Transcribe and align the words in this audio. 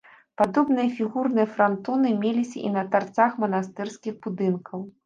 Падобныя 0.41 0.89
фігурныя 0.99 1.45
франтоны 1.57 2.15
меліся 2.25 2.57
і 2.71 2.75
на 2.79 2.83
тарцах 2.97 3.31
манастырскіх 3.47 4.23
будынкаў. 4.27 4.79